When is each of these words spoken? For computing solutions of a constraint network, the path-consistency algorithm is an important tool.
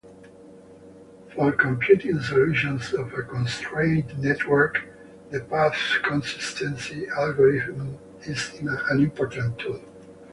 For 1.35 1.51
computing 1.51 2.21
solutions 2.23 2.91
of 2.91 3.13
a 3.13 3.21
constraint 3.21 4.17
network, 4.17 4.79
the 5.29 5.41
path-consistency 5.41 7.05
algorithm 7.15 7.99
is 8.23 8.51
an 8.63 8.99
important 8.99 9.59
tool. 9.59 9.79